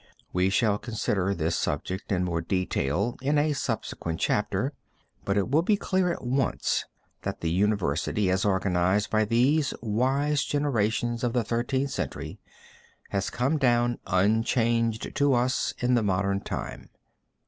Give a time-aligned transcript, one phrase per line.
[0.33, 4.73] We shall consider this subject in more detail in a subsequent chapter,
[5.25, 6.85] but it will be clear at once
[7.21, 12.39] that the university, as organized by these wise generations of the Thirteenth Century,
[13.11, 16.89] has come down unchanged to us in the modern time.